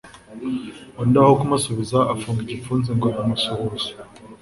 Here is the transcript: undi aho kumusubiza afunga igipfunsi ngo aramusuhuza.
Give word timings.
undi 1.01 1.17
aho 1.21 1.31
kumusubiza 1.39 1.97
afunga 2.13 2.39
igipfunsi 2.43 2.89
ngo 2.97 3.05
aramusuhuza. 3.11 3.89